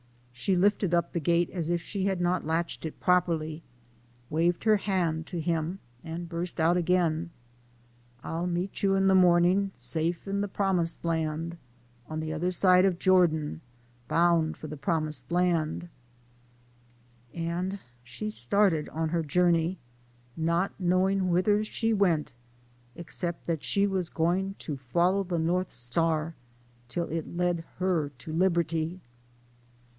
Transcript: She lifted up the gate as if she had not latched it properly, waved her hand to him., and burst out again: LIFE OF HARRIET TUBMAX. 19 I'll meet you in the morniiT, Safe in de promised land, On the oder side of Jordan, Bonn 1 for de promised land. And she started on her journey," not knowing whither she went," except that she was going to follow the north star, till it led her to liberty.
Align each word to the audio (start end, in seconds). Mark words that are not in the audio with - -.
She 0.33 0.55
lifted 0.55 0.95
up 0.95 1.11
the 1.13 1.19
gate 1.19 1.51
as 1.51 1.69
if 1.69 1.79
she 1.83 2.05
had 2.05 2.19
not 2.19 2.43
latched 2.43 2.83
it 2.87 2.99
properly, 2.99 3.61
waved 4.31 4.63
her 4.63 4.77
hand 4.77 5.27
to 5.27 5.39
him., 5.39 5.77
and 6.03 6.27
burst 6.27 6.59
out 6.59 6.75
again: 6.75 7.29
LIFE 7.29 7.29
OF 7.29 8.23
HARRIET 8.23 8.23
TUBMAX. 8.23 8.23
19 8.23 8.31
I'll 8.31 8.47
meet 8.61 8.81
you 8.81 8.95
in 8.95 9.05
the 9.07 9.13
morniiT, 9.13 9.77
Safe 9.77 10.27
in 10.27 10.41
de 10.41 10.47
promised 10.47 11.05
land, 11.05 11.57
On 12.07 12.19
the 12.19 12.33
oder 12.33 12.49
side 12.49 12.83
of 12.85 12.97
Jordan, 12.97 13.61
Bonn 14.07 14.45
1 14.45 14.53
for 14.55 14.67
de 14.67 14.77
promised 14.77 15.31
land. 15.31 15.87
And 17.35 17.77
she 18.03 18.31
started 18.31 18.89
on 18.89 19.09
her 19.09 19.21
journey," 19.21 19.77
not 20.35 20.71
knowing 20.79 21.29
whither 21.29 21.63
she 21.63 21.93
went," 21.93 22.31
except 22.95 23.45
that 23.45 23.63
she 23.63 23.85
was 23.85 24.09
going 24.09 24.55
to 24.57 24.75
follow 24.77 25.23
the 25.23 25.37
north 25.37 25.69
star, 25.69 26.33
till 26.87 27.07
it 27.09 27.37
led 27.37 27.63
her 27.77 28.09
to 28.17 28.33
liberty. 28.33 29.01